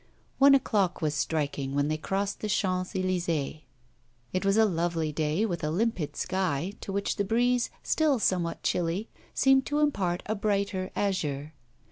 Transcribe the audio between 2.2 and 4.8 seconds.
the Champs Elysées. It was a